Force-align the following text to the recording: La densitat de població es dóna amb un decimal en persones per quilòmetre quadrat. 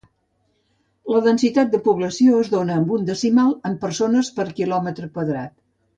La 1.15 1.19
densitat 1.25 1.75
de 1.75 1.81
població 1.89 2.39
es 2.45 2.49
dóna 2.55 2.77
amb 2.81 2.95
un 2.97 3.05
decimal 3.11 3.53
en 3.71 3.77
persones 3.85 4.33
per 4.39 4.51
quilòmetre 4.61 5.11
quadrat. 5.19 5.55